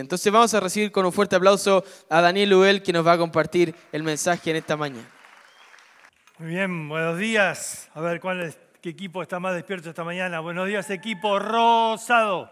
[0.00, 3.18] Entonces vamos a recibir con un fuerte aplauso a Daniel Ubel que nos va a
[3.18, 5.08] compartir el mensaje en esta mañana.
[6.38, 7.90] Muy bien, buenos días.
[7.94, 10.40] A ver, ¿cuál es, ¿qué equipo está más despierto esta mañana?
[10.40, 12.50] Buenos días, equipo rosado.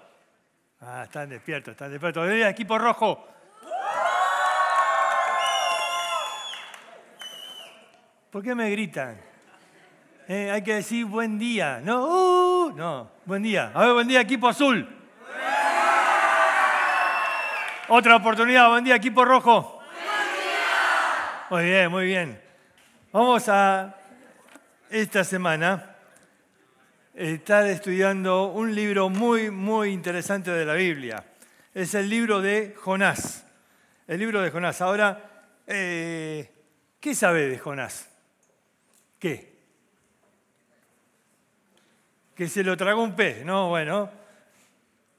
[0.80, 2.22] Ah, están despiertos, están despiertos.
[2.22, 3.26] Buenos días, equipo rojo.
[8.30, 9.18] ¿Por qué me gritan?
[10.28, 11.80] Eh, hay que decir buen día.
[11.82, 13.70] No, uh, no, buen día.
[13.72, 14.86] A ver, buen día, equipo azul.
[17.88, 19.80] Otra oportunidad, buen día, equipo rojo.
[21.50, 22.40] Muy bien, muy bien.
[23.12, 23.94] Vamos a
[24.90, 25.94] esta semana
[27.14, 31.22] estar estudiando un libro muy, muy interesante de la Biblia.
[31.72, 33.46] Es el libro de Jonás.
[34.08, 34.80] El libro de Jonás.
[34.80, 36.50] Ahora, eh,
[36.98, 38.10] ¿qué sabe de Jonás?
[39.20, 39.60] ¿Qué?
[42.34, 43.68] Que se lo tragó un pez, ¿no?
[43.68, 44.10] Bueno,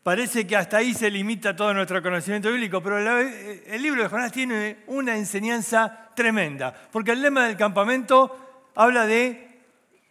[0.08, 4.32] Parece que hasta ahí se limita todo nuestro conocimiento bíblico, pero el libro de Jonás
[4.32, 9.66] tiene una enseñanza tremenda, porque el lema del campamento habla de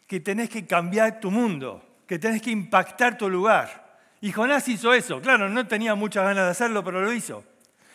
[0.06, 3.96] que tenés que cambiar tu mundo, que tenés que impactar tu lugar.
[4.20, 7.42] Y Jonás hizo eso, claro, no tenía muchas ganas de hacerlo, pero lo hizo.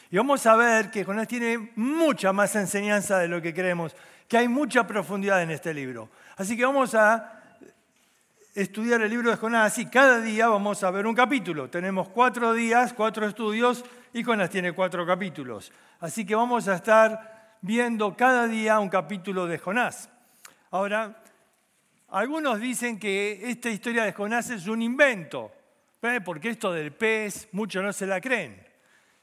[0.09, 3.95] Y vamos a ver que Jonás tiene mucha más enseñanza de lo que creemos,
[4.27, 6.09] que hay mucha profundidad en este libro.
[6.35, 7.40] Así que vamos a
[8.53, 11.69] estudiar el libro de Jonás y cada día vamos a ver un capítulo.
[11.69, 15.71] Tenemos cuatro días, cuatro estudios y Jonás tiene cuatro capítulos.
[15.99, 20.09] Así que vamos a estar viendo cada día un capítulo de Jonás.
[20.71, 21.23] Ahora,
[22.09, 25.51] algunos dicen que esta historia de Jonás es un invento,
[26.01, 26.19] ¿eh?
[26.23, 28.67] porque esto del pez muchos no se la creen.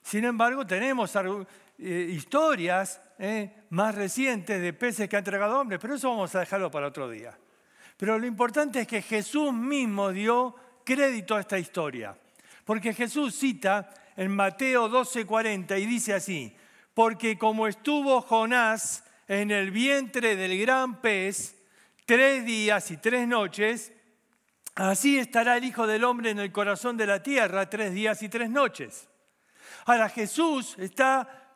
[0.00, 3.64] Sin embargo, tenemos eh, historias ¿eh?
[3.70, 7.10] más recientes de peces que han entregado hombres, pero eso vamos a dejarlo para otro
[7.10, 7.36] día.
[7.98, 10.54] Pero lo importante es que Jesús mismo dio
[10.84, 12.16] crédito a esta historia.
[12.64, 16.56] Porque Jesús cita en Mateo 12:40 y dice así,
[16.94, 21.56] porque como estuvo Jonás en el vientre del gran pez
[22.06, 23.92] tres días y tres noches,
[24.76, 28.28] así estará el Hijo del Hombre en el corazón de la tierra tres días y
[28.28, 29.09] tres noches.
[29.86, 31.47] Ahora Jesús está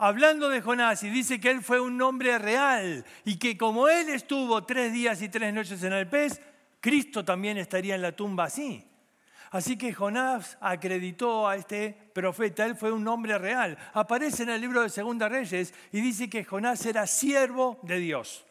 [0.00, 4.08] hablando de Jonás y dice que él fue un hombre real y que como él
[4.08, 6.40] estuvo tres días y tres noches en el pez,
[6.80, 8.82] Cristo también estaría en la tumba así.
[9.50, 13.76] Así que Jonás acreditó a este profeta, él fue un hombre real.
[13.92, 18.46] Aparece en el libro de Segunda Reyes y dice que Jonás era siervo de Dios.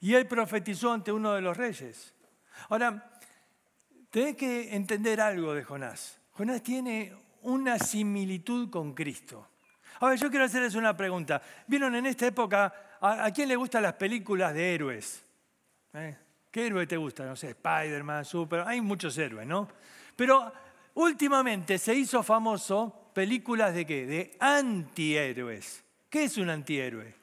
[0.00, 2.14] Y él profetizó ante uno de los reyes.
[2.68, 3.10] Ahora,
[4.10, 6.18] tenés que entender algo de Jonás.
[6.32, 9.49] Jonás tiene una similitud con Cristo.
[10.00, 11.42] A ver, yo quiero hacerles una pregunta.
[11.66, 15.22] ¿Vieron en esta época a, quién le gustan las películas de héroes?
[15.92, 16.16] ¿Eh?
[16.50, 17.26] ¿Qué héroe te gusta?
[17.26, 19.68] No sé, Spider-Man, Super, hay muchos héroes, ¿no?
[20.16, 20.52] Pero
[20.94, 24.06] últimamente se hizo famoso películas de qué?
[24.06, 25.84] De antihéroes.
[26.08, 27.14] ¿Qué es un antihéroe?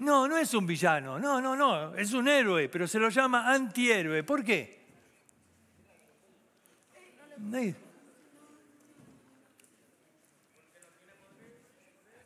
[0.00, 3.50] No, no es un villano, no, no, no, es un héroe, pero se lo llama
[3.50, 4.22] antihéroe.
[4.22, 4.84] ¿Por qué?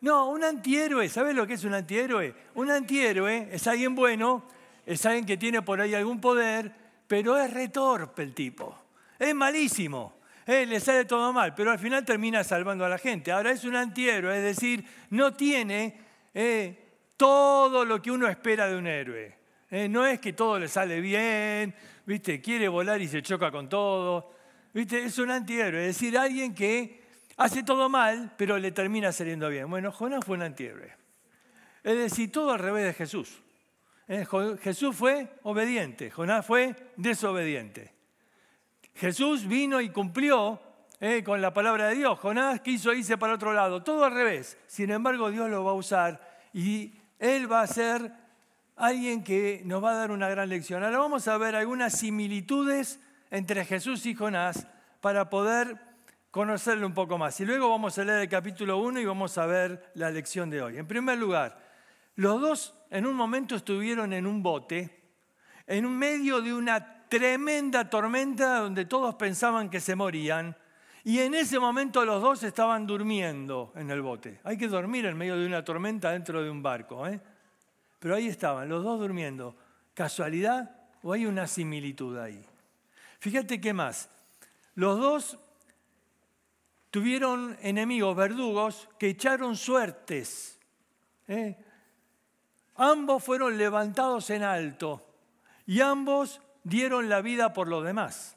[0.00, 2.34] No, un antihéroe, ¿sabes lo que es un antihéroe?
[2.54, 4.44] Un antihéroe es alguien bueno,
[4.86, 6.72] es alguien que tiene por ahí algún poder,
[7.06, 8.76] pero es retorpe el tipo.
[9.18, 10.20] Es malísimo.
[10.46, 13.30] Eh, le sale todo mal, pero al final termina salvando a la gente.
[13.30, 16.00] Ahora es un antihéroe, es decir, no tiene
[16.32, 16.76] eh,
[17.16, 19.36] todo lo que uno espera de un héroe.
[19.70, 21.74] Eh, no es que todo le sale bien,
[22.06, 22.40] ¿viste?
[22.40, 24.32] quiere volar y se choca con todo.
[24.72, 25.04] ¿viste?
[25.04, 26.99] Es un antihéroe, es decir, alguien que
[27.40, 29.68] hace todo mal, pero le termina saliendo bien.
[29.68, 30.94] Bueno, Jonás fue un antihéroe.
[31.82, 33.40] Es decir, todo al revés de Jesús.
[34.08, 34.26] Eh,
[34.60, 37.94] Jesús fue obediente, Jonás fue desobediente.
[38.94, 40.60] Jesús vino y cumplió
[41.00, 42.18] eh, con la palabra de Dios.
[42.18, 44.58] Jonás quiso irse para otro lado, todo al revés.
[44.66, 46.20] Sin embargo, Dios lo va a usar
[46.52, 48.12] y Él va a ser
[48.76, 50.84] alguien que nos va a dar una gran lección.
[50.84, 53.00] Ahora vamos a ver algunas similitudes
[53.30, 54.66] entre Jesús y Jonás
[55.00, 55.89] para poder
[56.30, 57.38] conocerlo un poco más.
[57.41, 60.62] Y luego vamos a leer el capítulo 1 y vamos a ver la lección de
[60.62, 60.78] hoy.
[60.78, 61.59] En primer lugar,
[62.16, 65.00] los dos en un momento estuvieron en un bote,
[65.66, 70.56] en medio de una tremenda tormenta donde todos pensaban que se morían.
[71.03, 74.41] Y en ese momento los dos estaban durmiendo en el bote.
[74.44, 77.06] Hay que dormir en medio de una tormenta dentro de un barco.
[77.06, 77.21] ¿eh?
[77.98, 79.56] Pero ahí estaban, los dos durmiendo.
[79.94, 80.71] ¿Casualidad
[81.03, 82.44] o hay una similitud ahí?
[83.18, 84.10] Fíjate qué más.
[84.74, 85.38] Los dos
[86.91, 90.59] tuvieron enemigos, verdugos, que echaron suertes.
[91.28, 91.57] ¿eh?
[92.77, 95.07] Ambos fueron levantados en alto
[95.66, 98.37] y ambos dieron la vida por los demás.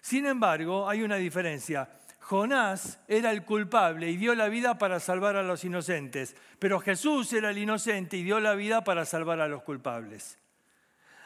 [0.00, 1.88] Sin embargo, hay una diferencia.
[2.20, 7.32] Jonás era el culpable y dio la vida para salvar a los inocentes, pero Jesús
[7.32, 10.38] era el inocente y dio la vida para salvar a los culpables.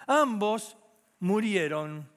[0.06, 0.76] Ambos
[1.20, 2.15] murieron.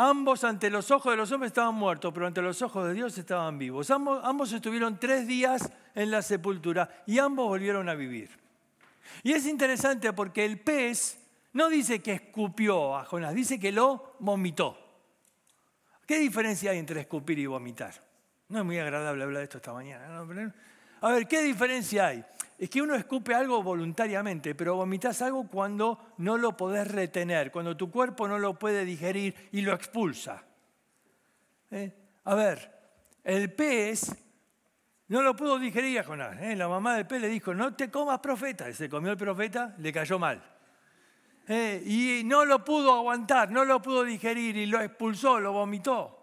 [0.00, 3.18] Ambos ante los ojos de los hombres estaban muertos, pero ante los ojos de Dios
[3.18, 3.90] estaban vivos.
[3.90, 8.30] Ambos, estuvieron tres días en la sepultura y ambos volvieron a vivir.
[9.24, 11.18] Y es interesante porque el pez
[11.52, 14.78] no dice que escupió a Jonás, dice que lo vomitó.
[16.06, 17.92] ¿Qué diferencia hay entre escupir y vomitar?
[18.50, 20.24] No es muy agradable hablar de esto esta mañana.
[21.00, 22.24] A ver, ¿qué diferencia hay?
[22.58, 27.76] Es que uno escupe algo voluntariamente, pero vomitas algo cuando no lo podés retener, cuando
[27.76, 30.42] tu cuerpo no lo puede digerir y lo expulsa.
[31.70, 31.94] ¿Eh?
[32.24, 32.72] A ver,
[33.22, 34.12] el pez
[35.06, 36.42] no lo pudo digerir a Jonás.
[36.42, 36.56] ¿eh?
[36.56, 38.68] La mamá del pez le dijo, no te comas profeta.
[38.68, 40.42] Y se comió el profeta, le cayó mal.
[41.46, 46.18] Eh, y no lo pudo aguantar, no lo pudo digerir y lo expulsó, lo vomitó.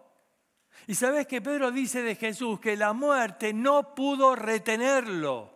[0.86, 5.55] Y sabes que Pedro dice de Jesús que la muerte no pudo retenerlo.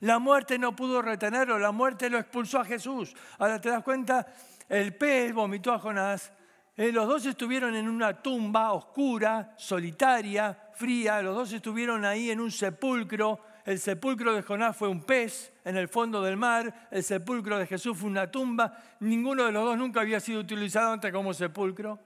[0.00, 3.14] La muerte no pudo retenerlo, la muerte lo expulsó a Jesús.
[3.38, 4.26] Ahora te das cuenta,
[4.68, 6.32] el pez vomitó a Jonás.
[6.76, 11.22] Eh, los dos estuvieron en una tumba oscura, solitaria, fría.
[11.22, 15.76] Los dos estuvieron ahí en un sepulcro el sepulcro de Jonás fue un pez en
[15.76, 19.78] el fondo del mar, el sepulcro de Jesús fue una tumba, ninguno de los dos
[19.78, 21.98] nunca había sido utilizado antes como sepulcro.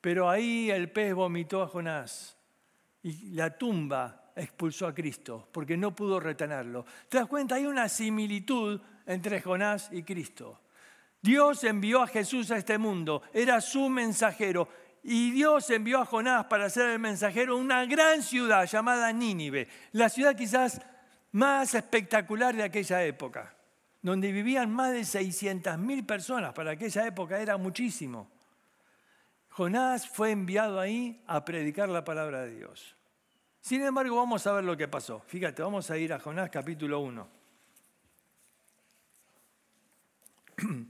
[0.00, 2.38] Pero ahí el pez vomitó a Jonás
[3.02, 6.84] y la tumba expulsó a Cristo porque no pudo retenerlo.
[7.08, 7.54] ¿Te das cuenta?
[7.56, 10.60] Hay una similitud entre Jonás y Cristo.
[11.20, 14.68] Dios envió a Jesús a este mundo, era su mensajero
[15.02, 19.68] y Dios envió a Jonás para ser el mensajero a una gran ciudad llamada Nínive,
[19.92, 20.80] la ciudad quizás
[21.32, 23.54] más espectacular de aquella época,
[24.02, 26.52] donde vivían más de 600.000 personas.
[26.52, 28.30] Para aquella época era muchísimo.
[29.48, 32.96] Jonás fue enviado ahí a predicar la palabra de Dios.
[33.64, 35.24] Sin embargo, vamos a ver lo que pasó.
[35.26, 37.26] Fíjate, vamos a ir a Jonás capítulo 1.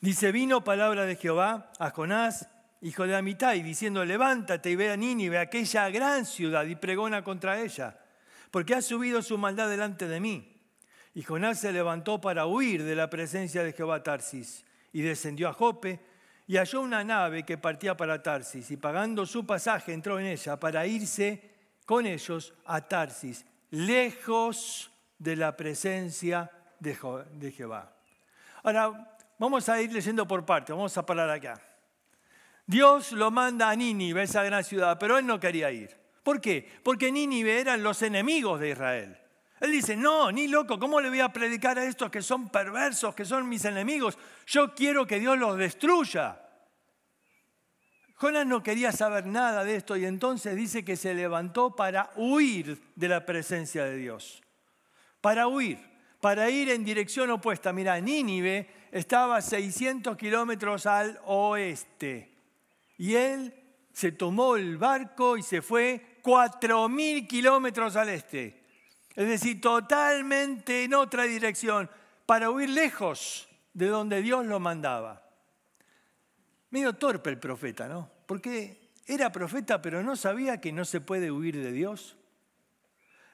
[0.00, 2.48] Dice, vino palabra de Jehová a Jonás,
[2.82, 7.60] hijo de Amitai, diciendo, levántate y ve a Nínive, aquella gran ciudad, y pregona contra
[7.60, 7.98] ella,
[8.52, 10.62] porque ha subido su maldad delante de mí.
[11.14, 15.52] Y Jonás se levantó para huir de la presencia de Jehová Tarsis, y descendió a
[15.52, 15.98] Jope,
[16.46, 20.58] y halló una nave que partía para Tarsis, y pagando su pasaje entró en ella
[20.58, 21.54] para irse
[21.84, 27.92] con ellos a Tarsis, lejos de la presencia de Jehová.
[28.62, 31.60] Ahora, Vamos a ir leyendo por parte, vamos a parar acá.
[32.66, 35.94] Dios lo manda a Nínive, esa gran ciudad, pero él no quería ir.
[36.22, 36.68] ¿Por qué?
[36.82, 39.18] Porque Nínive eran los enemigos de Israel.
[39.60, 43.14] Él dice, no, ni loco, ¿cómo le voy a predicar a estos que son perversos,
[43.14, 44.18] que son mis enemigos?
[44.46, 46.42] Yo quiero que Dios los destruya.
[48.14, 52.82] Jonás no quería saber nada de esto y entonces dice que se levantó para huir
[52.94, 54.42] de la presencia de Dios.
[55.20, 55.78] Para huir,
[56.20, 57.72] para ir en dirección opuesta.
[57.72, 62.30] Mira, Nínive estaba a 600 kilómetros al oeste.
[62.98, 63.54] Y él
[63.92, 68.65] se tomó el barco y se fue 4.000 kilómetros al este.
[69.16, 71.90] Es decir, totalmente en otra dirección,
[72.26, 75.28] para huir lejos de donde Dios lo mandaba.
[76.70, 78.10] Medio torpe el profeta, ¿no?
[78.26, 82.16] Porque era profeta, pero no sabía que no se puede huir de Dios.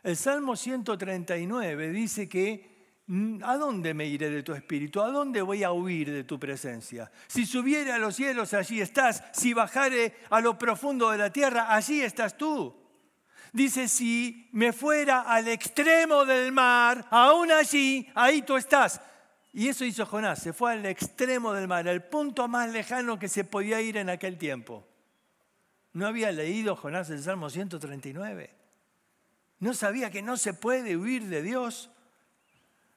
[0.03, 2.73] El Salmo 139 dice que
[3.07, 5.01] Mm, ¿A dónde me iré de tu espíritu?
[5.03, 7.11] ¿A dónde voy a huir de tu presencia?
[7.27, 9.25] Si subiere a los cielos, allí estás.
[9.33, 12.75] Si bajare a lo profundo de la tierra, allí estás tú.
[13.53, 19.01] Dice, si me fuera al extremo del mar, aún allí, ahí tú estás.
[19.53, 23.29] Y eso hizo Jonás, se fue al extremo del mar, el punto más lejano que
[23.29, 24.89] se podía ir en aquel tiempo.
[25.93, 28.51] ¿No había leído Jonás el Salmo 139?
[29.59, 31.91] ¿No sabía que no se puede huir de Dios?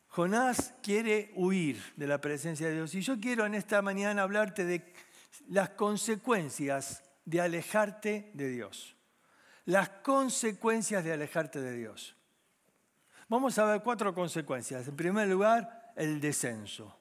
[0.07, 2.95] Jonás quiere huir de la presencia de Dios.
[2.95, 4.93] Y yo quiero en esta mañana hablarte de
[5.49, 8.94] las consecuencias de alejarte de Dios.
[9.65, 12.15] Las consecuencias de alejarte de Dios.
[13.27, 14.87] Vamos a ver cuatro consecuencias.
[14.87, 16.95] En primer lugar, el descenso.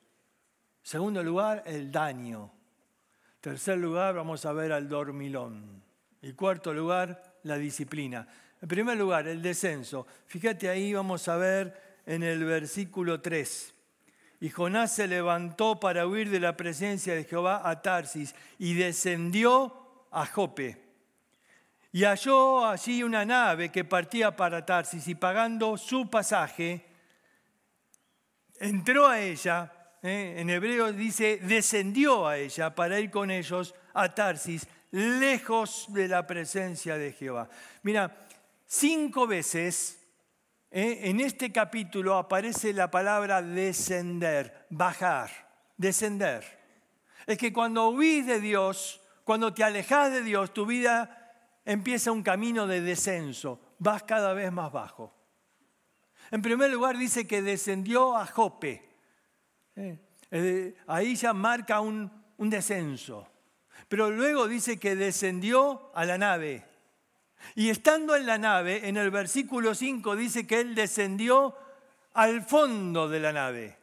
[0.82, 2.50] En segundo lugar, el daño.
[3.36, 5.82] En tercer lugar, vamos a ver al dormilón.
[6.22, 8.26] Y cuarto lugar, la disciplina.
[8.62, 10.06] En primer lugar, el descenso.
[10.26, 13.74] Fíjate ahí, vamos a ver en el versículo 3.
[14.40, 20.06] Y Jonás se levantó para huir de la presencia de Jehová a Tarsis y descendió
[20.10, 20.83] a Jope.
[21.94, 26.84] Y halló allí una nave que partía para Tarsis y pagando su pasaje,
[28.58, 29.72] entró a ella,
[30.02, 30.34] ¿eh?
[30.38, 36.26] en hebreo dice, descendió a ella para ir con ellos a Tarsis, lejos de la
[36.26, 37.48] presencia de Jehová.
[37.84, 38.12] Mira,
[38.66, 40.04] cinco veces
[40.72, 40.98] ¿eh?
[41.04, 45.30] en este capítulo aparece la palabra descender, bajar,
[45.76, 46.42] descender.
[47.24, 51.20] Es que cuando huís de Dios, cuando te alejas de Dios, tu vida
[51.64, 55.14] empieza un camino de descenso, vas cada vez más bajo.
[56.30, 58.82] En primer lugar dice que descendió a Jope.
[59.76, 63.28] Eh, ahí ya marca un, un descenso.
[63.88, 66.64] Pero luego dice que descendió a la nave.
[67.54, 71.56] Y estando en la nave, en el versículo 5 dice que él descendió
[72.14, 73.76] al fondo de la nave.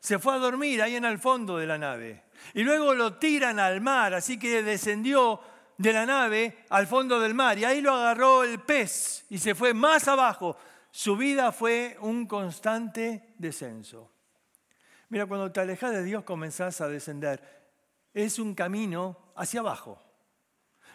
[0.00, 2.24] Se fue a dormir ahí en el fondo de la nave.
[2.54, 5.40] Y luego lo tiran al mar, así que descendió
[5.78, 7.58] de la nave al fondo del mar.
[7.58, 10.56] Y ahí lo agarró el pez y se fue más abajo.
[10.90, 14.10] Su vida fue un constante descenso.
[15.08, 17.42] Mira, cuando te alejas de Dios comenzás a descender.
[18.12, 20.02] Es un camino hacia abajo.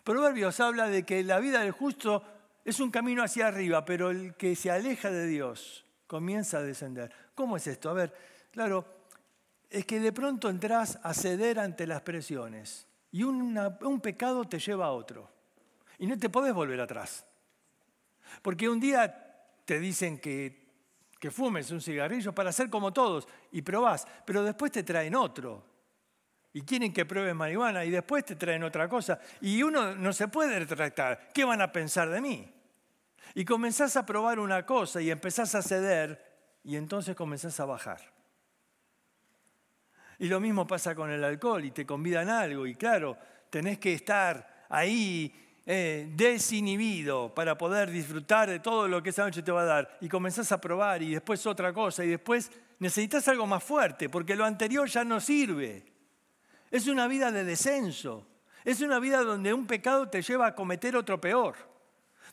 [0.03, 2.23] Proverbios habla de que la vida del justo
[2.65, 7.11] es un camino hacia arriba, pero el que se aleja de Dios comienza a descender.
[7.35, 7.89] ¿Cómo es esto?
[7.89, 8.13] A ver,
[8.51, 8.85] claro,
[9.69, 14.87] es que de pronto entras a ceder ante las presiones y un pecado te lleva
[14.87, 15.29] a otro.
[15.97, 17.25] Y no te podés volver atrás.
[18.41, 20.67] Porque un día te dicen que,
[21.19, 25.63] que fumes un cigarrillo para ser como todos y probás, pero después te traen otro
[26.53, 29.19] y quieren que pruebes marihuana y después te traen otra cosa.
[29.39, 31.29] Y uno no se puede retractar.
[31.33, 32.51] ¿Qué van a pensar de mí?
[33.33, 38.01] Y comenzás a probar una cosa y empezás a ceder y entonces comenzás a bajar.
[40.21, 43.17] Y lo mismo pasa con el alcohol y te convidan algo y claro,
[43.49, 45.33] tenés que estar ahí
[45.65, 49.97] eh, desinhibido para poder disfrutar de todo lo que esa noche te va a dar.
[49.99, 54.35] Y comenzás a probar y después otra cosa y después necesitas algo más fuerte porque
[54.35, 55.91] lo anterior ya no sirve.
[56.69, 58.27] Es una vida de descenso.
[58.63, 61.55] Es una vida donde un pecado te lleva a cometer otro peor.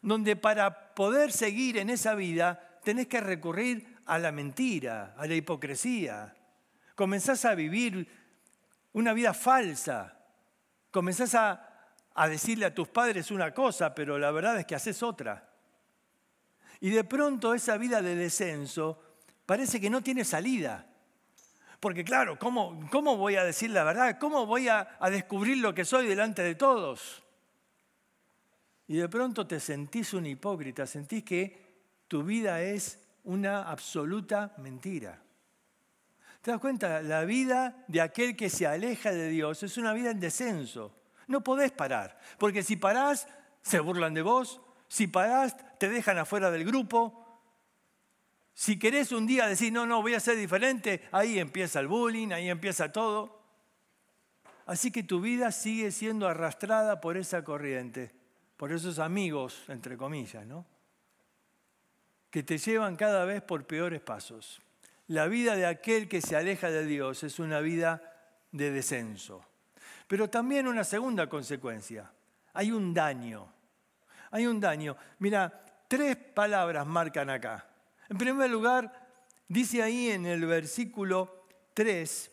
[0.03, 5.35] Donde para poder seguir en esa vida tenés que recurrir a la mentira, a la
[5.35, 6.35] hipocresía.
[6.99, 8.09] Comenzás a vivir
[8.95, 10.19] una vida falsa.
[10.91, 11.65] Comenzás a,
[12.29, 15.49] decirle a tus padres una cosa, pero la verdad es que haces otra.
[16.81, 19.01] Y de pronto esa vida de descenso
[19.47, 20.87] parece que no tiene salida.
[21.79, 24.19] Porque claro, ¿cómo, ¿cómo, voy a decir la verdad?
[24.19, 27.23] ¿Cómo voy a, a descubrir lo que soy delante de todos?
[28.89, 35.23] Y de pronto te sentís un hipócrita, sentís que tu vida es una absoluta mentira.
[36.49, 37.03] ¿Te das cuenta?
[37.03, 40.95] La vida de aquel que se aleja de Dios es una vida en descenso.
[41.27, 43.29] No podés parar, porque si parás,
[43.61, 47.43] se burlan de vos, si parás, te dejan afuera del grupo,
[48.55, 52.33] si querés un día decir, no, no, voy a ser diferente, ahí empieza el bullying,
[52.33, 53.43] ahí empieza todo.
[54.65, 58.15] Así que tu vida sigue siendo arrastrada por esa corriente,
[58.57, 60.65] por esos amigos, entre comillas, ¿no?
[62.31, 64.63] Que te llevan cada vez por peores pasos.
[65.09, 68.03] La vida de aquel que se aleja de Dios es una vida
[68.53, 69.45] de descenso.
[70.07, 72.11] Pero también una segunda consecuencia.
[72.55, 73.53] Hay un daño.
[74.31, 74.97] Hay un daño.
[75.19, 77.67] Mira, tres palabras marcan acá.
[78.09, 79.09] En primer lugar,
[79.49, 82.31] dice ahí en el versículo 3,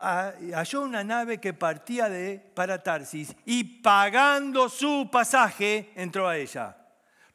[0.00, 6.76] halló una nave que partía de, para Tarsis y pagando su pasaje entró a ella.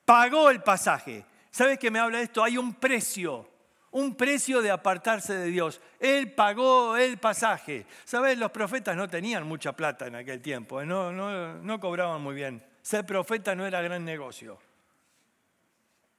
[0.03, 1.25] Pagó el pasaje.
[1.51, 2.43] ¿Sabes qué me habla de esto?
[2.43, 3.49] Hay un precio,
[3.95, 5.79] un precio de apartarse de Dios.
[6.01, 7.85] Él pagó el pasaje.
[8.03, 8.37] ¿Sabes?
[8.37, 10.85] Los profetas no tenían mucha plata en aquel tiempo, ¿eh?
[10.85, 12.61] no, no, no cobraban muy bien.
[12.81, 14.59] Ser profeta no era gran negocio.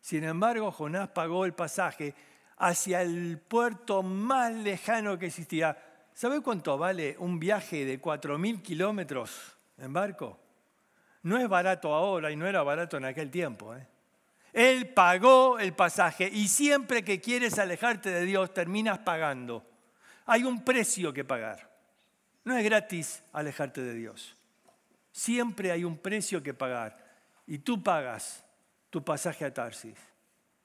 [0.01, 2.15] Sin embargo, Jonás pagó el pasaje
[2.57, 5.77] hacia el puerto más lejano que existía.
[6.15, 10.41] ¿Sabe cuánto vale un viaje de 4.000 kilómetros en barco?
[11.25, 13.77] No es barato ahora y no era barato en aquel tiempo.
[13.77, 13.87] ¿eh?
[14.57, 19.63] Él pagó el pasaje y siempre que quieres alejarte de Dios terminas pagando.
[20.25, 21.71] Hay un precio que pagar.
[22.43, 24.35] No es gratis alejarte de Dios.
[25.13, 26.97] Siempre hay un precio que pagar
[27.47, 28.47] y tú pagas
[28.89, 29.99] tu pasaje a Tarsis.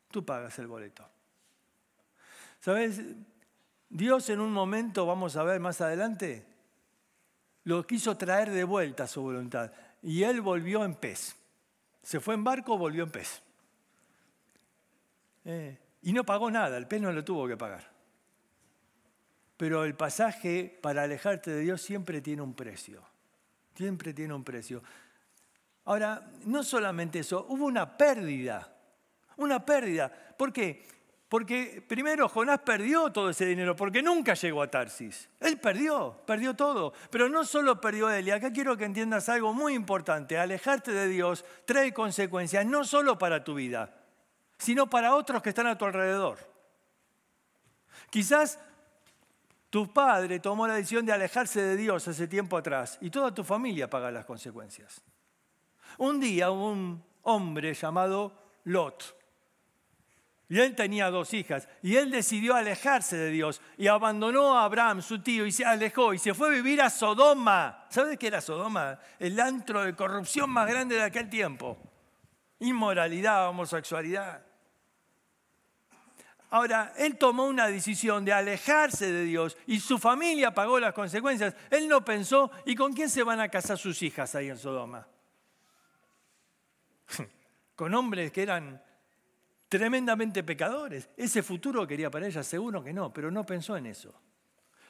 [0.10, 1.06] Tú pagas el boleto.
[2.62, 3.02] ¿Sabes?
[3.90, 6.46] Dios en un momento, vamos a ver más adelante,
[7.66, 9.74] lo quiso traer de vuelta a su voluntad.
[10.02, 11.36] Y él volvió en pez.
[12.02, 13.44] Se fue en barco, volvió en pez.
[15.46, 17.90] Eh, y no pagó nada, el pez no lo tuvo que pagar.
[19.58, 23.04] Pero el pasaje para alejarte de Dios siempre tiene un precio.
[23.76, 24.82] Siempre tiene un precio.
[25.86, 28.76] Ahora, no solamente eso, hubo una pérdida,
[29.38, 30.12] una pérdida.
[30.38, 30.86] ¿Por qué?
[31.32, 35.30] Porque primero Jonás perdió todo ese dinero, porque nunca llegó a Tarsis.
[35.40, 36.92] Él perdió, perdió todo.
[37.10, 40.38] Pero no solo perdió él, y acá quiero que entiendas algo muy importante.
[40.38, 44.01] Alejarte de Dios trae consecuencias no solo para tu vida,
[44.62, 46.38] sino para otros que están a tu alrededor.
[48.10, 48.60] Quizás
[49.70, 53.44] tu padre tomó la decisión de alejarse de Dios hace tiempo atrás y toda tu
[53.44, 55.02] familia paga las consecuencias.
[55.98, 58.34] Un día un hombre llamado
[58.66, 59.22] Lot
[60.52, 61.70] y él tenía dos hijas.
[61.82, 66.14] Y él decidió alejarse de Dios y abandonó a Abraham, su tío, y se alejó
[66.14, 67.86] y se fue a vivir a Sodoma.
[67.88, 69.00] ¿Sabes qué era Sodoma?
[69.18, 71.78] El antro de corrupción más grande de aquel tiempo.
[72.60, 74.51] Inmoralidad, homosexualidad.
[76.52, 81.56] Ahora, él tomó una decisión de alejarse de Dios y su familia pagó las consecuencias.
[81.70, 85.08] Él no pensó, ¿y con quién se van a casar sus hijas ahí en Sodoma?
[87.76, 88.84] con hombres que eran
[89.70, 91.10] tremendamente pecadores.
[91.16, 94.14] Ese futuro quería para ella, seguro que no, pero no pensó en eso.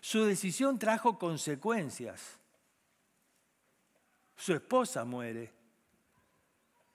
[0.01, 2.39] Su decisión trajo consecuencias.
[4.35, 5.53] Su esposa muere.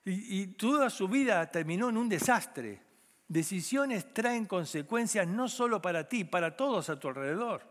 [0.03, 2.86] Y, y, toda su vida terminó en un desastre.
[3.27, 7.61] Decisiones traen consecuencias no solo para ti, para todos a tu alrededor.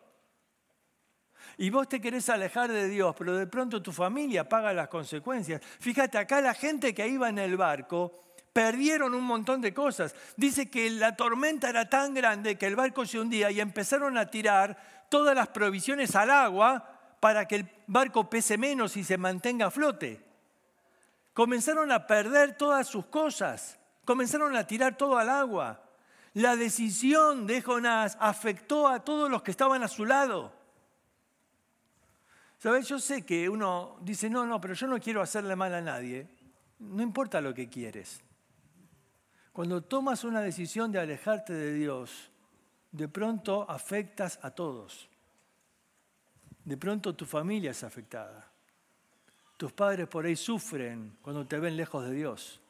[1.58, 5.62] Y vos te querés alejar de Dios, pero de pronto tu familia paga las consecuencias.
[5.80, 8.12] Fíjate, acá la gente que iba en el barco
[8.52, 10.14] perdieron un montón de cosas.
[10.36, 14.30] Dice que la tormenta era tan grande que el barco se hundía y empezaron a
[14.30, 19.66] tirar todas las provisiones al agua para que el barco pese menos y se mantenga
[19.66, 20.20] a flote.
[21.32, 25.82] Comenzaron a perder todas sus cosas, comenzaron a tirar todo al agua.
[26.32, 30.52] La decisión de Jonás afectó a todos los que estaban a su lado.
[32.58, 32.88] ¿Sabes?
[32.88, 36.26] Yo sé que uno dice, no, no, pero yo no quiero hacerle mal a nadie.
[36.78, 38.22] No importa lo que quieres.
[39.52, 42.30] Cuando tomas una decisión de alejarte de Dios,
[42.92, 45.08] de pronto afectas a todos.
[46.64, 48.50] De pronto tu familia es afectada.
[49.56, 52.60] Tus padres por ahí sufren cuando te ven lejos de Dios.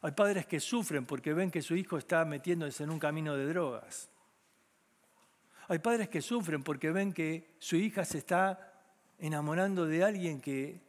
[0.00, 3.46] Hay padres que sufren porque ven que su hijo está metiéndose en un camino de
[3.46, 4.10] drogas.
[5.68, 8.72] Hay padres que sufren porque ven que su hija se está
[9.18, 10.80] enamorando de alguien que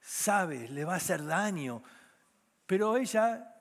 [0.00, 1.82] sabe, le va a hacer daño,
[2.66, 3.52] pero ella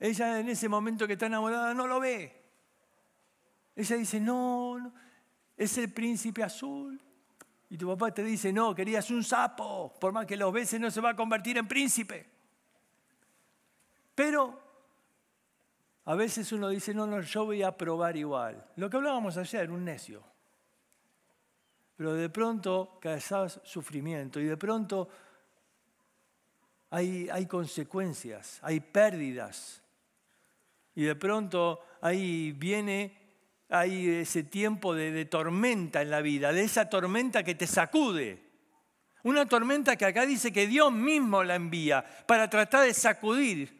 [0.00, 2.34] ella en ese momento que está enamorada no lo ve.
[3.76, 4.92] Ella dice, no,
[5.56, 6.98] es el príncipe azul.
[7.68, 10.90] Y tu papá te dice, no, querías un sapo, por más que los beses no
[10.90, 12.39] se va a convertir en príncipe.
[14.20, 14.54] Pero
[16.04, 18.62] a veces uno dice, no, no, yo voy a probar igual.
[18.76, 20.22] Lo que hablábamos ayer, un necio.
[21.96, 25.08] Pero de pronto causas sufrimiento y de pronto
[26.90, 29.80] hay, hay consecuencias, hay pérdidas.
[30.94, 33.16] Y de pronto ahí viene
[33.70, 38.38] hay ese tiempo de, de, tormenta en la vida, de esa tormenta que te sacude.
[39.22, 43.79] Una tormenta que acá dice que Dios mismo la envía para tratar de sacudir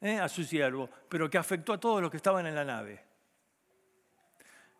[0.00, 0.18] ¿eh?
[0.18, 3.04] a su siervo, pero que afectó a todos los que estaban en la nave.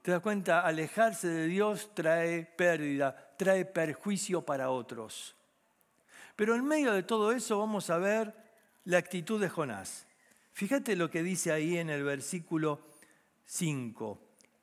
[0.03, 0.61] ¿Te das cuenta?
[0.61, 5.37] Alejarse de Dios trae pérdida, trae perjuicio para otros.
[6.37, 8.35] Pero en medio de todo eso vamos a ver
[8.85, 10.07] la actitud de Jonás.
[10.53, 12.81] Fíjate lo que dice ahí en el versículo
[13.45, 14.19] 5.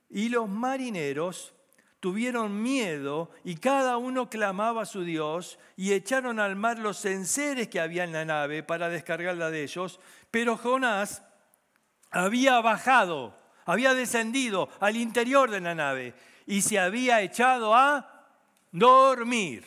[0.10, 1.54] Y los marineros
[2.00, 7.68] tuvieron miedo y cada uno clamaba a su Dios y echaron al mar los enseres
[7.68, 10.00] que había en la nave para descargarla de ellos.
[10.32, 11.24] Pero Jonás
[12.12, 16.14] había bajado, había descendido al interior de la nave
[16.46, 18.28] y se había echado a
[18.72, 19.66] dormir.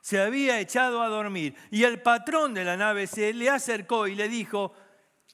[0.00, 1.54] Se había echado a dormir.
[1.70, 4.72] Y el patrón de la nave se le acercó y le dijo,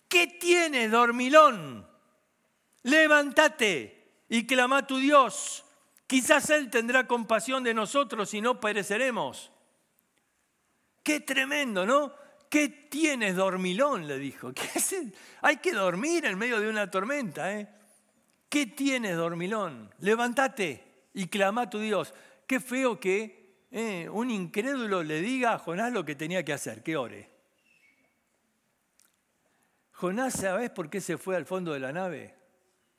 [0.08, 1.86] ¿Qué tienes, dormilón?
[2.82, 5.64] Levántate y clama a tu Dios.
[6.12, 9.50] Quizás Él tendrá compasión de nosotros y no pereceremos.
[11.02, 12.12] Qué tremendo, ¿no?
[12.50, 14.06] ¿Qué tienes, dormilón?
[14.06, 14.52] Le dijo.
[14.54, 14.62] ¿Qué
[15.40, 17.66] Hay que dormir en medio de una tormenta, ¿eh?
[18.50, 19.90] ¿Qué tienes, dormilón?
[20.00, 22.12] Levántate y clama a tu Dios.
[22.46, 26.82] Qué feo que eh, un incrédulo le diga a Jonás lo que tenía que hacer,
[26.82, 27.30] que ore.
[29.92, 32.34] Jonás, ¿sabes por qué se fue al fondo de la nave?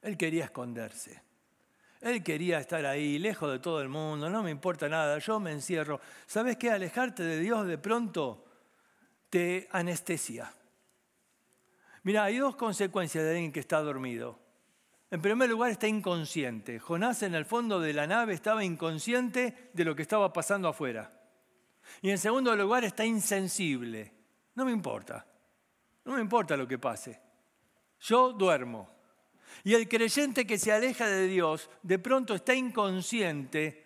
[0.02, 1.22] Él quería esconderse.
[2.04, 5.54] Él quería estar ahí, lejos de todo el mundo, no me importa nada, yo me
[5.54, 6.02] encierro.
[6.26, 6.70] ¿Sabes qué?
[6.70, 8.44] Alejarte de Dios de pronto
[9.30, 10.54] te anestesia.
[12.04, 14.38] Mira, hay dos consecuencias de alguien que está dormido.
[15.12, 16.78] En primer lugar, está inconsciente.
[16.78, 21.10] Jonás en el fondo de la nave estaba inconsciente de lo que estaba pasando afuera.
[22.02, 24.12] Y en segundo lugar, está insensible.
[24.56, 25.26] No me importa.
[26.04, 27.22] No me importa lo que pase.
[28.02, 28.93] Yo duermo.
[29.64, 33.84] Y el creyente que se aleja de Dios de pronto está inconsciente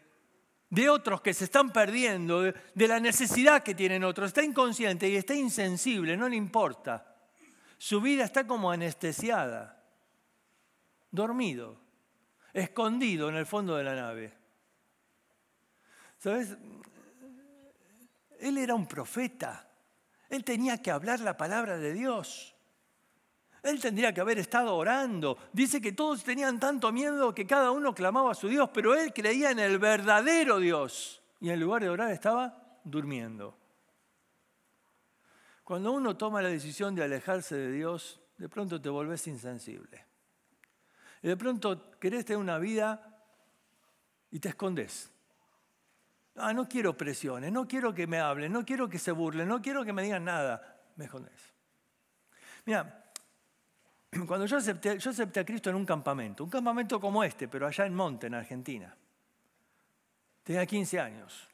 [0.70, 4.28] de otros que se están perdiendo, de la necesidad que tienen otros.
[4.28, 7.16] Está inconsciente y está insensible, no le importa.
[7.78, 9.84] Su vida está como anestesiada,
[11.12, 11.80] dormido,
[12.54, 14.34] escondido en el fondo de la nave.
[16.18, 16.58] ¿Sabes?
[18.40, 19.70] Él era un profeta.
[20.30, 22.57] Él tenía que hablar la palabra de Dios.
[23.68, 25.38] Él tendría que haber estado orando.
[25.54, 29.14] Dice que todos tenían tanto miedo que cada uno clamaba a su Dios, pero él
[29.14, 31.22] creía en el verdadero Dios.
[31.40, 33.58] Y en lugar de orar estaba durmiendo.
[35.64, 40.06] Cuando uno toma la decisión de alejarse de Dios, de pronto te volvés insensible.
[41.22, 43.22] Y de pronto querés tener una vida
[44.32, 45.12] y te escondes.
[46.36, 49.62] Ah, no quiero presiones, no quiero que me hablen, no quiero que se burlen, no
[49.62, 50.84] quiero que me digan nada.
[50.96, 51.54] Me escondes.
[52.66, 53.07] Mira,
[54.28, 57.68] cuando yo acepté, yo acepté a Cristo en un campamento, un campamento como este, pero
[57.68, 58.96] allá en Monte, en Argentina.
[60.44, 61.48] Tenía 15 años.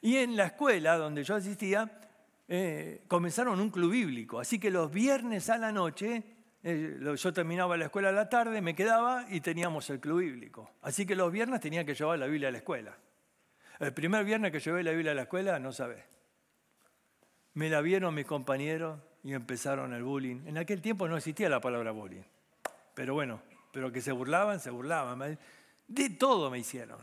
[0.00, 2.00] Y en la escuela donde yo asistía,
[2.48, 4.40] eh, comenzaron un club bíblico.
[4.40, 6.22] Así que los viernes a la noche,
[6.62, 10.70] eh, yo terminaba la escuela a la tarde, me quedaba y teníamos el club bíblico.
[10.80, 12.96] Así que los viernes tenía que llevar la Biblia a la escuela.
[13.78, 16.04] El primer viernes que llevé la Biblia a la escuela, no sabés.
[17.54, 20.46] Me la vieron mis compañeros y empezaron el bullying.
[20.46, 22.22] En aquel tiempo no existía la palabra bullying.
[22.94, 25.38] Pero bueno, pero que se burlaban, se burlaban.
[25.86, 26.98] De todo me hicieron.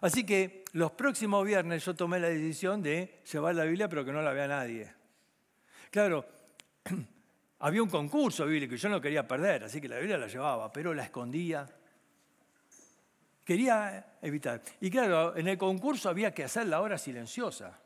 [0.00, 4.12] Así que los próximos viernes yo tomé la decisión de llevar la Biblia, pero que
[4.12, 4.92] no la vea nadie.
[5.90, 6.26] Claro,
[7.60, 10.72] había un concurso bíblico y yo no quería perder, así que la Biblia la llevaba,
[10.72, 11.66] pero la escondía.
[13.44, 14.62] Quería evitar.
[14.80, 17.78] Y claro, en el concurso había que hacer la hora silenciosa.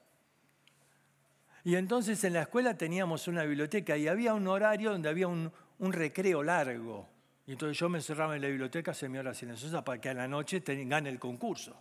[1.69, 5.53] Y entonces en la escuela teníamos una biblioteca y había un horario donde había un,
[5.79, 7.07] recreo largo.
[7.47, 10.15] Y entonces yo me encerraba en la biblioteca, se mi hora silenciosa, para que a
[10.15, 11.79] la noche gane el concurso.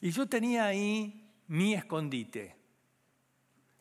[0.00, 2.56] Y yo tenía ahí mi escondite.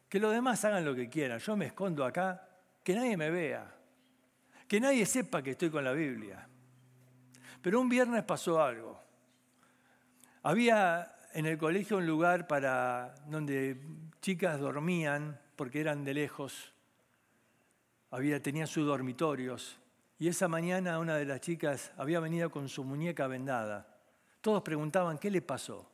[0.09, 1.39] Que los demás hagan lo que quieran.
[1.39, 2.45] Yo me escondo acá,
[2.83, 3.73] que nadie me vea.
[4.67, 6.45] Que nadie sepa que estoy con la Biblia.
[7.61, 9.01] Pero un viernes pasó algo.
[10.43, 13.79] Había en el colegio un lugar para donde
[14.21, 16.73] chicas dormían porque eran de lejos.
[18.09, 19.77] Había, tenían sus dormitorios.
[20.17, 23.85] Y esa mañana una de las chicas había venido con su muñeca vendada.
[24.41, 25.87] Todos preguntaban qué le pasó,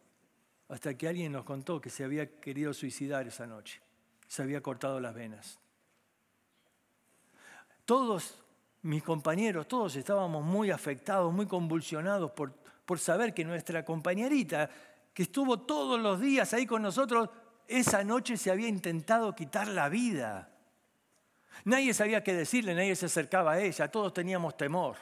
[0.70, 3.82] hasta que alguien nos contó que se había querido suicidar esa noche.
[4.30, 5.60] Se había cortado las venas.
[7.84, 8.40] Todos
[8.82, 12.54] mis compañeros, todos estábamos muy afectados, muy convulsionados por,
[12.86, 14.70] por saber que nuestra compañerita
[15.14, 17.30] que estuvo todos los días ahí con nosotros,
[17.68, 20.50] esa noche se había intentado quitar la vida.
[21.66, 24.98] Nadie sabía qué decirle, nadie se acercaba a ella, todos teníamos temor.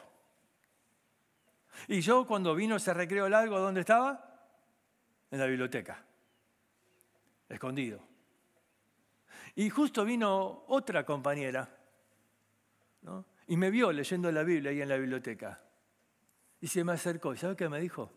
[1.87, 4.27] Y yo cuando vino ese recreo largo, ¿dónde estaba?
[5.31, 6.03] En la biblioteca,
[7.47, 8.01] escondido.
[9.55, 11.77] Y justo vino otra compañera
[13.47, 15.61] y me vio leyendo la Biblia ahí en la biblioteca.
[16.59, 17.33] Y se me acercó.
[17.33, 18.11] ¿Y sabe qué me dijo?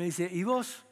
[0.00, 0.82] Me dice, ¿y vos?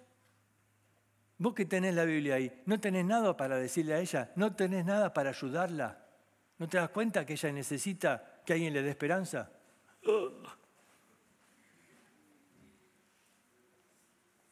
[1.39, 4.31] Vos que tenés la Biblia ahí, ¿no tenés nada para decirle a ella?
[4.37, 6.05] ¿No tenés nada para ayudarla?
[6.59, 9.51] ¿No te das cuenta que ella necesita que alguien le dé esperanza?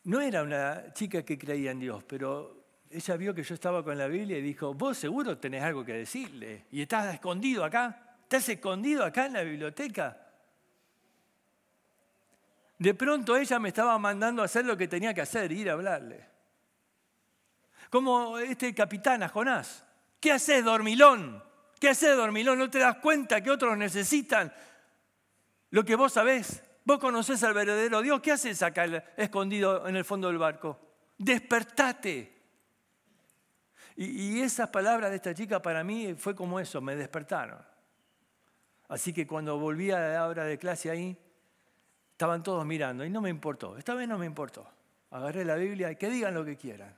[0.05, 3.99] No era una chica que creía en Dios, pero ella vio que yo estaba con
[3.99, 6.65] la Biblia y dijo, vos seguro tenés algo que decirle.
[6.71, 8.17] ¿Y estás escondido acá?
[8.23, 10.26] ¿Estás escondido acá en la biblioteca?
[12.79, 15.73] De pronto ella me estaba mandando a hacer lo que tenía que hacer, ir a
[15.73, 16.27] hablarle.
[17.91, 19.85] Como este capitán a Jonás.
[20.21, 21.43] ¿Qué haces, dormilón?
[21.81, 22.59] ¿Qué haces, dormilón?
[22.59, 24.53] ¿No te das cuenta que otros necesitan
[25.71, 26.63] lo que vos sabés?
[26.85, 28.21] Vos conocés al verdadero Dios.
[28.21, 28.85] ¿Qué haces acá
[29.17, 30.79] escondido en el fondo del barco?
[31.19, 32.37] Despertate.
[33.97, 37.59] Y, esas palabras de esta chica para mí fue como eso, me despertaron.
[38.89, 41.17] Así que cuando volví a la hora de clase ahí,
[42.17, 43.77] Estaban todos mirando y no me importó.
[43.77, 44.67] Esta vez no me importó.
[45.11, 46.95] Agarré la Biblia y que digan lo que quieran.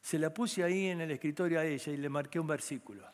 [0.00, 3.04] Se la puse ahí en el escritorio a ella y le marqué un versículo.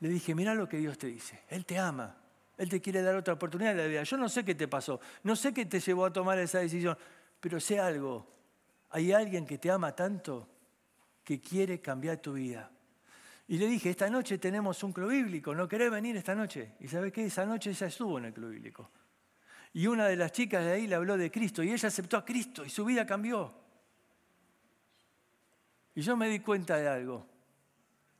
[0.00, 1.44] Le dije, mira lo que Dios te dice.
[1.50, 2.16] Él te ama.
[2.58, 4.02] Él te quiere dar otra oportunidad en la vida.
[4.02, 5.00] Yo no sé qué te pasó.
[5.22, 6.98] No sé qué te llevó a tomar esa decisión.
[7.38, 8.26] Pero sé algo.
[8.90, 10.48] Hay alguien que te ama tanto
[11.22, 12.72] que quiere cambiar tu vida.
[13.46, 15.54] Y le dije, esta noche tenemos un club bíblico.
[15.54, 16.72] ¿No querés venir esta noche?
[16.80, 17.26] Y ¿sabes qué?
[17.26, 18.90] Esa noche ya estuvo en el club bíblico.
[19.74, 22.24] Y una de las chicas de ahí le habló de Cristo y ella aceptó a
[22.24, 23.52] Cristo y su vida cambió.
[25.94, 27.26] Y yo me di cuenta de algo.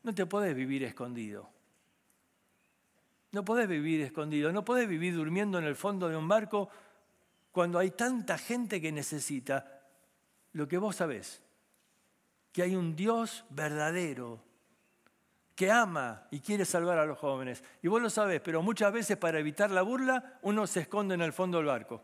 [0.03, 1.51] no te podés vivir escondido.
[3.33, 6.69] No podés vivir escondido, no podés vivir durmiendo en el fondo de un barco
[7.51, 9.81] cuando hay tanta gente que necesita
[10.53, 11.43] lo que vos sabés,
[12.53, 14.43] que hay un Dios verdadero
[15.55, 17.63] que ama y quiere salvar a los jóvenes.
[17.83, 21.23] Y vos lo sabés, pero muchas veces para evitar la burla uno se esconde en
[21.23, 22.03] el fondo del barco.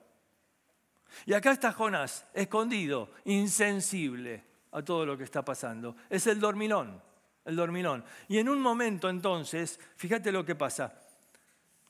[1.26, 5.96] Y acá está Jonás, escondido, insensible a todo lo que está pasando.
[6.11, 7.02] Es el dormilón,
[7.44, 8.04] el dormilón.
[8.28, 10.98] Y en un momento entonces, fíjate lo que pasa.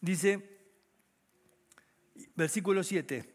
[0.00, 0.60] Dice,
[2.36, 3.34] versículo 7,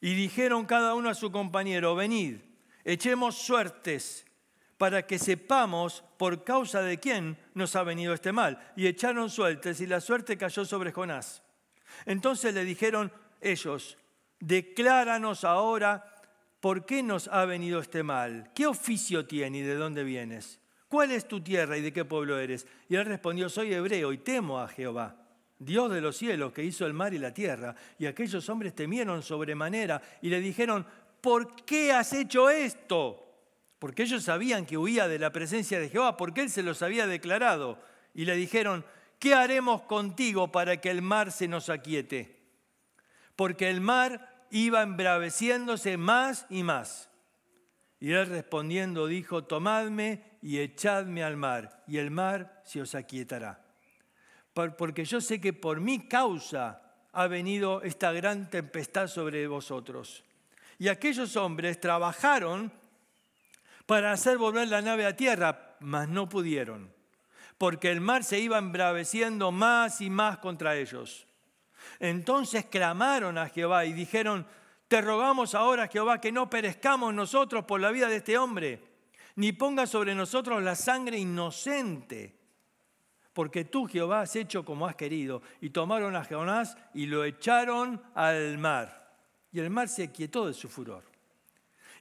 [0.00, 2.38] y dijeron cada uno a su compañero, venid,
[2.84, 4.24] echemos suertes
[4.80, 8.58] para que sepamos por causa de quién nos ha venido este mal.
[8.76, 11.42] Y echaron suertes y la suerte cayó sobre Jonás.
[12.06, 13.12] Entonces le dijeron
[13.42, 13.98] ellos,
[14.38, 16.10] decláranos ahora
[16.60, 18.52] por qué nos ha venido este mal.
[18.54, 20.60] ¿Qué oficio tiene y de dónde vienes?
[20.88, 22.66] ¿Cuál es tu tierra y de qué pueblo eres?
[22.88, 25.14] Y él respondió, soy hebreo y temo a Jehová,
[25.58, 27.74] Dios de los cielos, que hizo el mar y la tierra.
[27.98, 30.86] Y aquellos hombres temieron sobremanera y le dijeron,
[31.20, 33.26] ¿por qué has hecho esto?
[33.80, 37.06] Porque ellos sabían que huía de la presencia de Jehová, porque él se los había
[37.06, 37.82] declarado.
[38.14, 38.84] Y le dijeron,
[39.18, 42.42] ¿qué haremos contigo para que el mar se nos aquiete?
[43.36, 47.08] Porque el mar iba embraveciéndose más y más.
[47.98, 53.64] Y él respondiendo dijo, tomadme y echadme al mar, y el mar se os aquietará.
[54.52, 60.22] Porque yo sé que por mi causa ha venido esta gran tempestad sobre vosotros.
[60.78, 62.78] Y aquellos hombres trabajaron
[63.90, 66.94] para hacer volver la nave a tierra, mas no pudieron,
[67.58, 71.26] porque el mar se iba embraveciendo más y más contra ellos.
[71.98, 74.46] Entonces clamaron a Jehová y dijeron,
[74.86, 78.80] te rogamos ahora, Jehová, que no perezcamos nosotros por la vida de este hombre,
[79.34, 82.38] ni ponga sobre nosotros la sangre inocente,
[83.32, 85.42] porque tú, Jehová, has hecho como has querido.
[85.60, 89.16] Y tomaron a Jonás y lo echaron al mar.
[89.50, 91.09] Y el mar se quietó de su furor.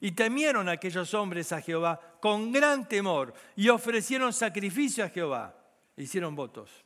[0.02, 5.56] Y temieron aquellos hombres a Jehová con gran temor y ofrecieron sacrificio a Jehová.
[5.98, 6.86] E hicieron votos.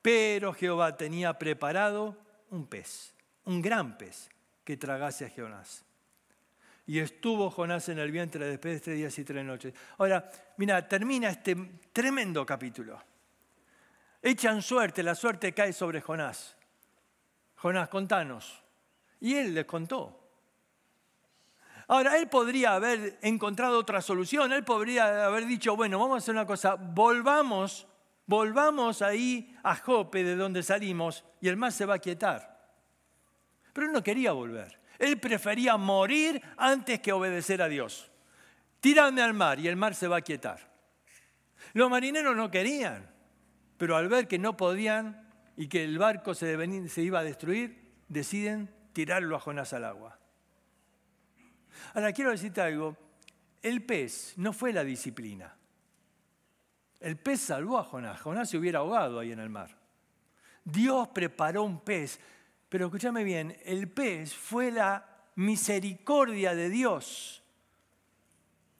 [0.00, 2.16] Pero Jehová tenía preparado
[2.50, 3.12] un pez,
[3.44, 4.30] un gran pez,
[4.64, 5.84] que tragase a Jonás.
[6.86, 9.74] Y estuvo Jonás en el vientre después de tres días y tres noches.
[9.98, 11.56] Ahora, mira, termina este
[11.92, 13.02] tremendo capítulo.
[14.22, 16.56] Echan suerte, la suerte cae sobre Jonás.
[17.56, 18.62] Jonás, contanos.
[19.20, 20.25] Y él les contó.
[21.88, 26.34] Ahora, él podría haber encontrado otra solución, él podría haber dicho, bueno, vamos a hacer
[26.34, 27.86] una cosa, volvamos,
[28.26, 32.56] volvamos ahí a Jope de donde salimos y el mar se va a quietar.
[33.72, 38.10] Pero él no quería volver, él prefería morir antes que obedecer a Dios.
[38.80, 40.72] Tírame al mar y el mar se va a quietar.
[41.72, 43.08] Los marineros no querían,
[43.76, 47.94] pero al ver que no podían y que el barco se, se iba a destruir,
[48.08, 50.18] deciden tirarlo a Jonás al agua.
[51.94, 52.96] Ahora, quiero decirte algo.
[53.62, 55.56] El pez no fue la disciplina.
[57.00, 58.20] El pez salvó a Jonás.
[58.20, 59.76] Jonás se hubiera ahogado ahí en el mar.
[60.64, 62.20] Dios preparó un pez.
[62.68, 67.42] Pero escúchame bien, el pez fue la misericordia de Dios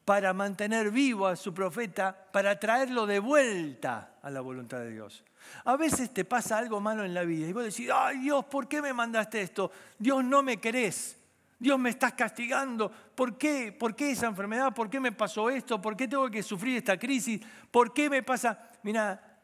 [0.05, 5.25] para mantener vivo a su profeta, para traerlo de vuelta a la voluntad de Dios.
[5.65, 8.69] A veces te pasa algo malo en la vida y vos decís, ay Dios, ¿por
[8.69, 9.71] qué me mandaste esto?
[9.99, 11.17] Dios no me querés.
[11.59, 12.91] Dios me estás castigando.
[12.91, 13.73] ¿Por qué?
[13.73, 14.75] ¿Por qué esa enfermedad?
[14.75, 15.81] ¿Por qué me pasó esto?
[15.81, 17.41] ¿Por qué tengo que sufrir esta crisis?
[17.71, 18.71] ¿Por qué me pasa?
[18.83, 19.41] Mira,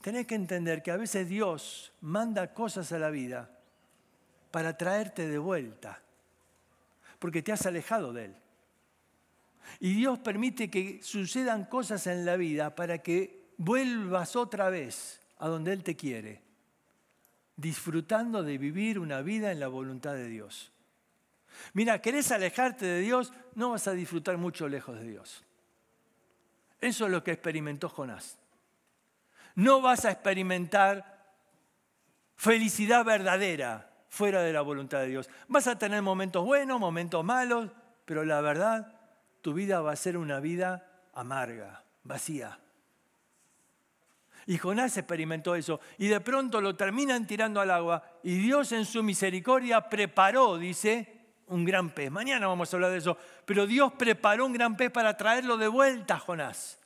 [0.00, 3.50] tenés que entender que a veces Dios manda cosas a la vida
[4.50, 6.00] para traerte de vuelta,
[7.18, 8.36] porque te has alejado de Él.
[9.78, 15.48] Y Dios permite que sucedan cosas en la vida para que vuelvas otra vez a
[15.48, 16.42] donde Él te quiere,
[17.56, 20.72] disfrutando de vivir una vida en la voluntad de Dios.
[21.72, 25.44] Mira, querés alejarte de Dios, no vas a disfrutar mucho lejos de Dios.
[26.80, 28.38] Eso es lo que experimentó Jonás.
[29.54, 31.34] No vas a experimentar
[32.36, 35.28] felicidad verdadera fuera de la voluntad de Dios.
[35.48, 37.70] Vas a tener momentos buenos, momentos malos,
[38.04, 38.98] pero la verdad,
[39.42, 42.58] tu vida va a ser una vida amarga, vacía.
[44.46, 45.80] Y Jonás experimentó eso.
[45.98, 48.02] Y de pronto lo terminan tirando al agua.
[48.22, 51.19] Y Dios en su misericordia preparó, dice,
[51.50, 52.10] un gran pez.
[52.10, 53.16] Mañana vamos a hablar de eso.
[53.44, 56.80] Pero Dios preparó un gran pez para traerlo de vuelta a Jonás.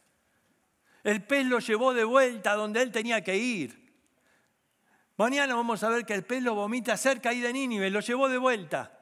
[1.03, 3.93] El pez lo llevó de vuelta a donde él tenía que ir.
[5.17, 8.39] Mañana vamos a ver que el pez lo vomita cerca de Nínive, lo llevó de
[8.39, 8.99] vuelta.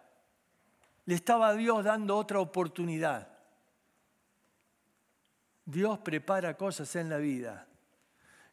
[1.07, 3.33] Le estaba Dios dando otra oportunidad
[5.65, 7.67] Dios prepara cosas en la vida.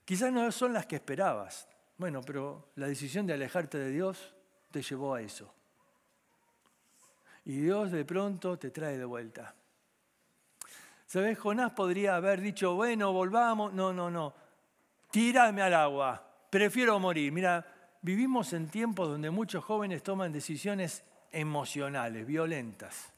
[0.05, 1.67] Quizás no son las que esperabas.
[1.97, 4.33] Bueno, pero la decisión de alejarte de Dios
[4.71, 5.53] te llevó a eso.
[7.49, 9.55] Y Dios de pronto te trae de vuelta.
[11.07, 11.35] ¿Sabes?
[11.39, 13.73] Jonás podría haber dicho, bueno, volvamos.
[13.73, 14.35] No, no, no.
[15.09, 16.23] Tírame al agua.
[16.51, 17.31] Prefiero morir.
[17.31, 17.65] Mira,
[18.03, 23.11] vivimos en tiempos donde muchos jóvenes toman decisiones emocionales, violentas.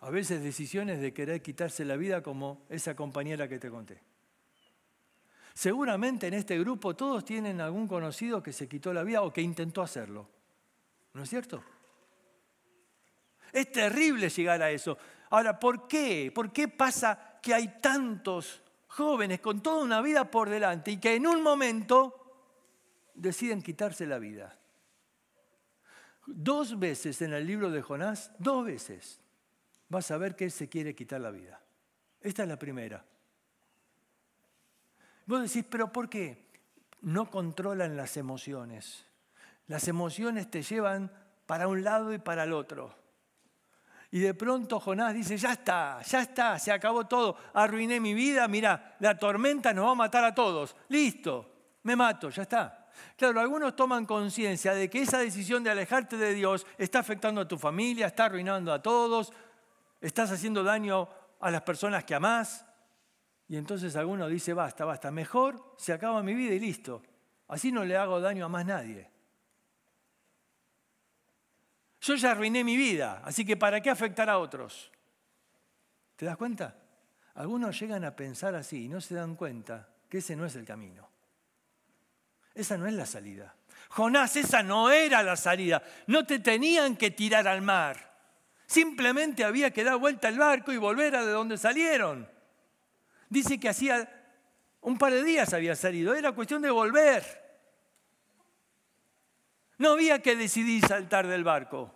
[0.00, 4.00] A veces decisiones de querer quitarse la vida como esa compañera que te conté.
[5.52, 9.42] Seguramente en este grupo todos tienen algún conocido que se quitó la vida o que
[9.42, 10.30] intentó hacerlo.
[11.12, 11.62] ¿No es cierto?
[13.56, 14.98] Es terrible llegar a eso.
[15.30, 16.30] Ahora, ¿por qué?
[16.30, 21.14] ¿Por qué pasa que hay tantos jóvenes con toda una vida por delante y que
[21.14, 22.34] en un momento
[23.14, 24.54] deciden quitarse la vida?
[26.26, 29.22] Dos veces en el libro de Jonás, dos veces,
[29.88, 31.58] vas a ver que él se quiere quitar la vida.
[32.20, 33.06] Esta es la primera.
[35.24, 36.44] Vos decís, pero ¿por qué?
[37.00, 39.06] No controlan las emociones.
[39.66, 41.10] Las emociones te llevan
[41.46, 43.05] para un lado y para el otro.
[44.10, 48.46] Y de pronto Jonás dice, ya está, ya está, se acabó todo, arruiné mi vida,
[48.48, 52.86] mira, la tormenta nos va a matar a todos, listo, me mato, ya está.
[53.16, 57.48] Claro, algunos toman conciencia de que esa decisión de alejarte de Dios está afectando a
[57.48, 59.32] tu familia, está arruinando a todos,
[60.00, 61.08] estás haciendo daño
[61.40, 62.64] a las personas que amás.
[63.48, 67.02] Y entonces alguno dice, basta, basta, mejor se acaba mi vida y listo.
[67.48, 69.10] Así no le hago daño a más nadie.
[72.00, 74.92] Yo ya arruiné mi vida, así que ¿para qué afectar a otros?
[76.16, 76.76] ¿Te das cuenta?
[77.34, 80.64] Algunos llegan a pensar así y no se dan cuenta que ese no es el
[80.64, 81.08] camino.
[82.54, 83.54] Esa no es la salida.
[83.90, 85.82] Jonás, esa no era la salida.
[86.06, 88.14] No te tenían que tirar al mar.
[88.66, 92.28] Simplemente había que dar vuelta al barco y volver a de donde salieron.
[93.28, 94.10] Dice que hacía
[94.80, 96.14] un par de días había salido.
[96.14, 97.45] Era cuestión de volver.
[99.78, 101.94] No había que decidir saltar del barco.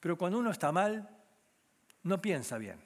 [0.00, 1.08] Pero cuando uno está mal,
[2.02, 2.80] no piensa bien.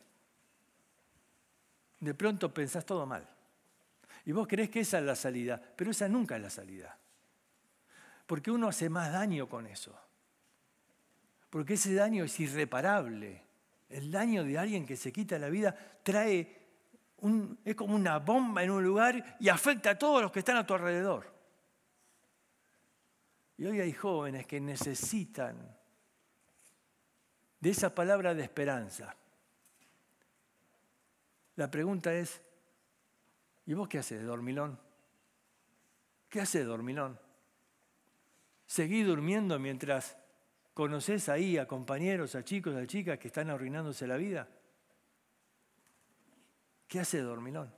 [2.00, 3.28] De pronto pensás todo mal.
[4.26, 6.98] Y vos creés que esa es la salida, pero esa nunca es la salida.
[8.26, 9.98] Porque uno hace más daño con eso.
[11.50, 13.42] Porque ese daño es irreparable.
[13.88, 16.62] El daño de alguien que se quita la vida trae
[17.18, 20.56] un, es como una bomba en un lugar y afecta a todos los que están
[20.56, 21.33] a tu alrededor.
[23.56, 25.56] Y hoy hay jóvenes que necesitan
[27.60, 29.14] de esa palabra de esperanza.
[31.56, 32.42] La pregunta es,
[33.66, 34.78] ¿Y vos qué haces, dormilón?
[36.28, 37.18] ¿Qué haces, dormilón?
[38.66, 40.16] ¿Seguí durmiendo mientras
[40.74, 44.48] conoces ahí a compañeros, a chicos, a chicas que están arruinándose la vida?
[46.88, 47.72] ¿Qué hace dormilón?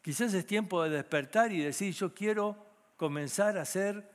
[0.00, 2.63] Quizás es tiempo de despertar y decir, yo quiero
[2.96, 4.10] comenzar a ser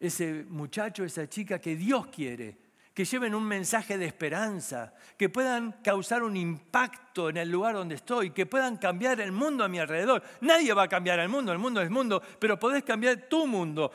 [0.00, 2.56] ese muchacho, esa chica que Dios quiere,
[2.94, 7.94] que lleven un mensaje de esperanza, que puedan causar un impacto en el lugar donde
[7.94, 10.22] estoy, que puedan cambiar el mundo a mi alrededor.
[10.40, 13.92] Nadie va a cambiar el mundo, el mundo es mundo, pero podés cambiar tu mundo,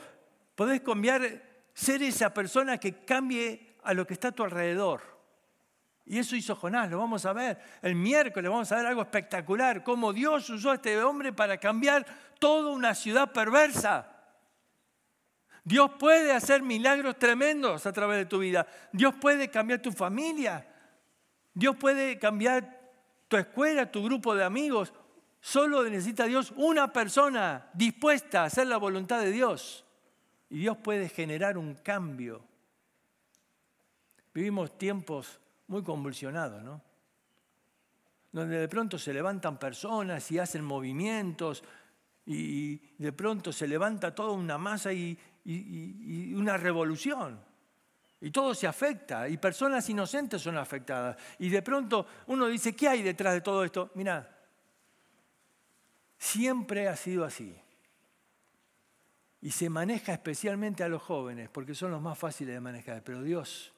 [0.54, 1.42] podés cambiar,
[1.74, 5.13] ser esa persona que cambie a lo que está a tu alrededor.
[6.06, 7.58] Y eso hizo Jonás, lo vamos a ver.
[7.80, 12.04] El miércoles vamos a ver algo espectacular, cómo Dios usó a este hombre para cambiar
[12.38, 14.10] toda una ciudad perversa.
[15.64, 18.66] Dios puede hacer milagros tremendos a través de tu vida.
[18.92, 20.66] Dios puede cambiar tu familia.
[21.54, 22.92] Dios puede cambiar
[23.28, 24.92] tu escuela, tu grupo de amigos.
[25.40, 29.86] Solo necesita Dios una persona dispuesta a hacer la voluntad de Dios.
[30.50, 32.44] Y Dios puede generar un cambio.
[34.34, 36.82] Vivimos tiempos muy convulsionados, ¿no?
[38.32, 41.62] Donde de pronto se levantan personas y hacen movimientos
[42.26, 45.18] y de pronto se levanta toda una masa y,
[46.34, 47.38] una revolución.
[48.20, 51.16] Y todo se afecta, y personas inocentes son afectadas.
[51.38, 53.90] Y de pronto uno dice, ¿qué hay detrás de todo esto?
[53.94, 54.34] Mira,
[56.16, 57.54] siempre ha sido así.
[59.42, 63.02] Y se maneja especialmente a los jóvenes, porque son los más fáciles de manejar.
[63.04, 63.73] Pero Dios,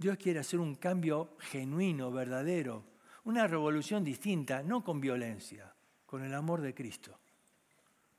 [0.00, 2.82] Dios quiere hacer un cambio genuino, verdadero,
[3.24, 5.72] una revolución distinta, no con violencia,
[6.06, 7.20] con el amor de Cristo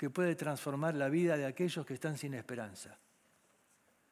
[0.01, 2.97] que puede transformar la vida de aquellos que están sin esperanza,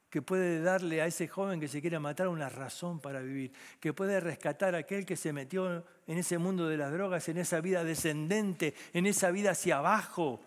[0.08, 3.92] que puede darle a ese joven que se quiere matar una razón para vivir, que
[3.92, 7.60] puede rescatar a aquel que se metió en ese mundo de las drogas, en esa
[7.60, 10.40] vida descendente, en esa vida hacia abajo,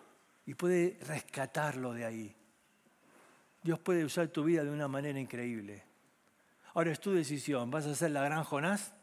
[0.46, 2.36] y puede rescatarlo de ahí.
[3.64, 5.82] Dios puede usar tu vida de una manera increíble.
[6.74, 7.70] Ahora es tu decisión.
[7.70, 8.94] ¿Vas a ser la gran Jonás?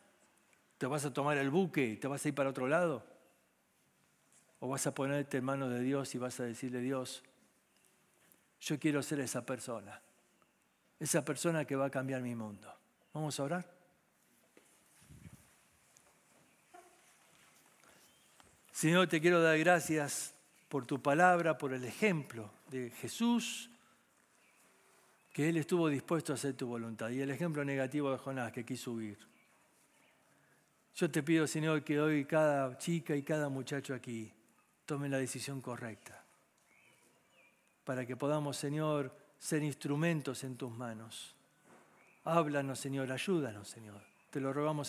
[0.78, 3.06] ¿Te vas a tomar el buque y te vas a ir para otro lado?
[4.60, 7.24] ¿O vas a ponerte en manos de Dios y vas a decirle, Dios,
[8.62, 10.02] yo quiero ser esa persona,
[11.00, 12.74] esa persona que va a cambiar mi mundo?
[13.14, 13.80] Vamos a orar.
[18.72, 20.34] Señor, te quiero dar gracias
[20.70, 23.69] por tu palabra, por el ejemplo de Jesús,
[25.32, 28.66] que Él estuvo dispuesto a hacer tu voluntad, y el ejemplo negativo de Jonás, que
[28.66, 29.18] quiso huir.
[30.96, 34.34] Yo te pido, Señor, que hoy cada chica y cada muchacho aquí
[34.86, 36.24] tome la decisión correcta,
[37.84, 41.36] para que podamos, Señor, ser instrumentos en tus manos.
[42.26, 44.02] Háblanos, Señor, ayúdanos, Señor.
[44.30, 44.78] Te lo rogamos.